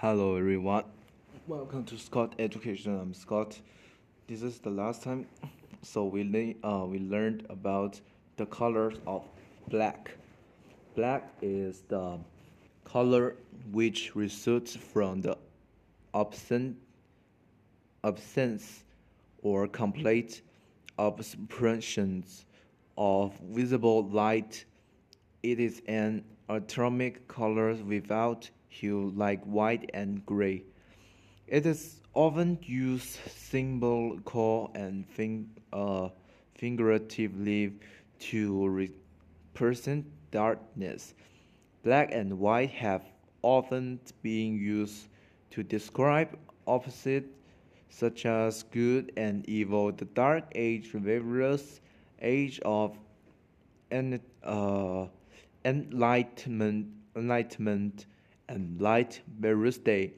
Hello 0.00 0.36
everyone. 0.36 0.84
Welcome 1.46 1.82
to 1.84 1.96
Scott 1.96 2.34
Education. 2.38 3.00
I'm 3.00 3.14
Scott. 3.14 3.58
This 4.26 4.42
is 4.42 4.58
the 4.58 4.68
last 4.68 5.02
time 5.02 5.26
so 5.80 6.04
we 6.04 6.22
le- 6.22 6.68
uh, 6.70 6.84
we 6.84 6.98
learned 6.98 7.46
about 7.48 7.98
the 8.36 8.44
colors 8.44 8.96
of 9.06 9.24
black. 9.68 10.10
Black 10.96 11.30
is 11.40 11.80
the 11.88 12.18
color 12.84 13.36
which 13.72 14.14
results 14.14 14.76
from 14.76 15.22
the 15.22 15.38
absent 16.14 16.76
absence 18.04 18.84
or 19.40 19.66
complete 19.66 20.42
obstructions 20.98 22.44
of 22.98 23.32
visible 23.50 24.06
light. 24.08 24.62
It 25.42 25.58
is 25.58 25.80
an 25.88 26.22
atomic 26.50 27.26
color 27.28 27.72
without 27.76 28.50
hue 28.68 29.12
like 29.16 29.42
white 29.44 29.90
and 29.94 30.24
gray. 30.26 30.62
It 31.46 31.66
is 31.66 32.00
often 32.14 32.58
used 32.62 33.18
symbolical 33.28 34.70
and 34.74 35.06
fin- 35.06 35.50
uh, 35.72 36.08
figuratively 36.54 37.74
to 38.18 38.90
represent 39.54 40.06
darkness. 40.30 41.14
Black 41.82 42.10
and 42.12 42.38
white 42.38 42.70
have 42.70 43.04
often 43.42 44.00
been 44.22 44.58
used 44.58 45.08
to 45.50 45.62
describe 45.62 46.36
opposites 46.66 47.28
such 47.88 48.26
as 48.26 48.64
good 48.64 49.12
and 49.16 49.48
evil. 49.48 49.92
The 49.92 50.04
Dark 50.06 50.44
Age, 50.54 50.90
various 50.92 51.80
age 52.20 52.60
of 52.64 52.98
en- 53.90 54.20
uh, 54.42 55.06
enlightenment, 55.64 56.88
enlightenment 57.14 58.06
and 58.48 58.80
light 58.80 59.20
day. 59.84 60.12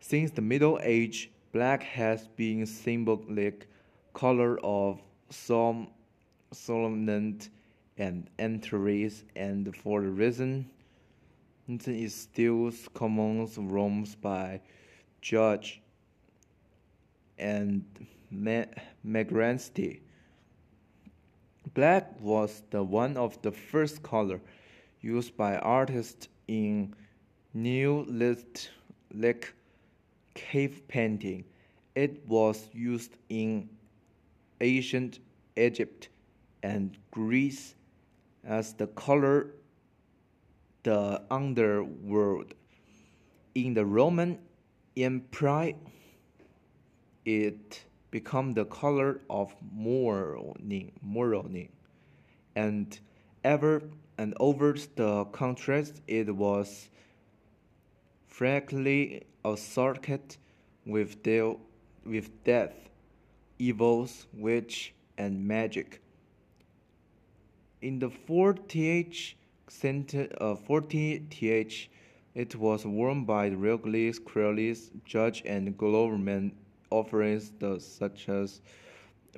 Since 0.00 0.32
the 0.32 0.42
Middle 0.42 0.78
Age, 0.82 1.30
black 1.52 1.82
has 1.82 2.28
been 2.28 2.66
symbolic 2.66 3.68
color 4.12 4.58
of 4.62 5.00
some 5.30 5.88
solemnity 6.52 7.48
and 7.96 8.28
entries, 8.38 9.24
and 9.36 9.74
for 9.76 10.02
the 10.02 10.10
reason 10.10 10.68
it 11.68 11.88
is 11.88 12.14
still 12.14 12.70
common 12.92 13.48
Rome's 13.56 14.14
by 14.14 14.60
Judge 15.22 15.80
and 17.38 17.84
Magranti. 18.32 20.00
Black 21.72 22.20
was 22.20 22.62
the 22.70 22.82
one 22.82 23.16
of 23.16 23.40
the 23.42 23.50
first 23.50 24.02
color 24.02 24.40
used 25.00 25.36
by 25.36 25.56
artists 25.56 26.28
in 26.46 26.94
Neolithic 27.54 29.54
cave 30.34 30.82
painting. 30.88 31.44
It 31.94 32.26
was 32.26 32.68
used 32.72 33.16
in 33.28 33.68
ancient 34.60 35.20
Egypt 35.56 36.08
and 36.64 36.98
Greece 37.12 37.76
as 38.42 38.74
the 38.74 38.88
color 38.88 39.54
the 40.82 41.22
underworld. 41.30 42.54
In 43.54 43.74
the 43.74 43.86
Roman 43.86 44.38
Empire, 44.96 45.74
it 47.24 47.84
became 48.10 48.52
the 48.52 48.66
color 48.66 49.20
of 49.30 49.54
mourning, 49.72 50.92
mourning, 51.00 51.70
and 52.54 52.98
ever 53.42 53.82
and 54.18 54.34
over 54.38 54.74
the 54.94 55.24
contrast, 55.26 56.02
it 56.06 56.34
was 56.34 56.90
frankly 58.36 59.22
associated 59.44 60.36
with, 60.84 61.22
de- 61.22 61.56
with 62.04 62.42
death, 62.42 62.74
evils, 63.60 64.26
witch, 64.32 64.92
and 65.16 65.46
magic. 65.46 66.00
In 67.80 68.00
the 68.00 68.10
40th, 68.10 69.34
center, 69.68 70.26
uh, 70.40 70.56
40th 70.68 71.88
it 72.34 72.56
was 72.56 72.84
worn 72.84 73.24
by 73.24 73.50
the 73.50 73.56
regulars, 73.56 74.18
clearlies, 74.18 74.90
judge, 75.04 75.44
and 75.46 75.78
government 75.78 76.54
offerings 76.90 77.52
such 77.78 78.28
as 78.28 78.60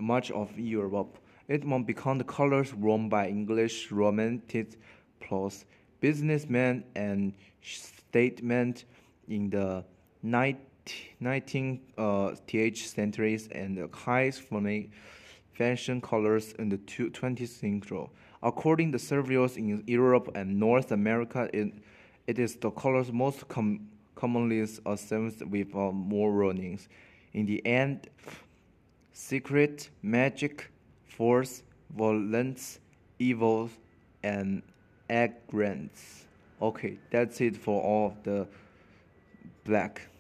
much 0.00 0.30
of 0.30 0.58
Europe. 0.58 1.18
It 1.48 1.66
won't 1.66 1.86
become 1.86 2.16
the 2.16 2.24
colors 2.24 2.72
worn 2.72 3.10
by 3.10 3.28
English 3.28 3.92
romantic 3.92 4.78
plus 5.20 5.66
businessmen 6.00 6.84
and 6.94 7.32
statesmen 7.62 8.74
in 9.28 9.50
the 9.50 9.84
19th 10.24 11.80
uh, 11.98 12.34
centuries 12.74 13.48
and 13.52 13.76
the 13.76 13.88
highest 13.92 14.42
fashion 15.52 16.00
colors 16.00 16.52
in 16.58 16.68
the 16.68 16.78
20th 16.78 17.48
century. 17.48 18.06
According 18.42 18.92
to 18.92 18.98
surveys 18.98 19.56
in 19.56 19.82
Europe 19.86 20.30
and 20.34 20.60
North 20.60 20.92
America, 20.92 21.48
it, 21.52 21.72
it 22.26 22.38
is 22.38 22.56
the 22.56 22.70
colors 22.70 23.10
most 23.12 23.48
com 23.48 23.88
commonly 24.14 24.60
associated 24.60 25.50
with 25.50 25.74
uh, 25.74 25.92
more 25.92 26.32
warnings. 26.32 26.88
In 27.34 27.44
the 27.44 27.64
end, 27.66 28.08
secret, 29.12 29.90
magic, 30.02 30.70
force, 31.04 31.62
violence, 31.94 32.80
evil, 33.18 33.68
and 34.22 34.62
ignorance. 35.08 36.24
Okay, 36.60 36.98
that's 37.10 37.40
it 37.40 37.56
for 37.56 37.82
all 37.82 38.06
of 38.08 38.22
the 38.22 38.46
black. 39.64 40.08